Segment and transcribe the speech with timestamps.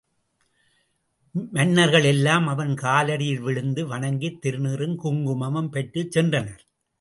[1.51, 6.61] மன்னர்கள் எல்லாம் அவன் காலடியில் விழுந்து வணங்கித் திருநீறும் குங்குமமும் பெற்றுச் சென்றனர்.